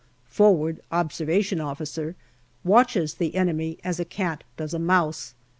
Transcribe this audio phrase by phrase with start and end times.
[0.25, 2.15] (Forward Observation Officer)
[2.63, 5.35] watches the enemy as a cat does a mouse.